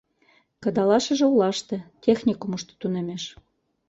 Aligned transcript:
Кыдалашыже 0.61 1.25
олаште, 1.31 1.77
техникумышто, 2.03 2.73
тунемеш. 2.81 3.23